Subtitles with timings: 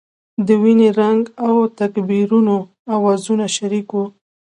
[0.47, 2.55] د وینې رنګ او تکبیرونو
[2.95, 4.05] اوازونه شریک وو.